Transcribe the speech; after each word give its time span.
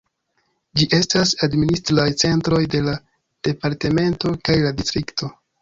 Ĝi 0.79 0.87
estas 0.97 1.33
administraj 1.49 2.07
centroj 2.23 2.63
de 2.77 2.83
la 2.89 2.97
departemento 3.49 4.37
kaj 4.49 4.61
la 4.67 4.77
distrikto. 4.83 5.35